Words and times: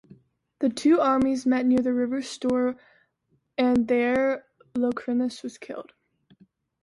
The 0.61 0.69
two 0.69 0.99
armies 0.99 1.45
met 1.45 1.63
near 1.67 1.77
the 1.83 1.93
River 1.93 2.23
Stour 2.23 2.75
and 3.55 3.87
there 3.87 4.47
Locrinus 4.75 5.43
was 5.43 5.59
killed. 5.59 5.93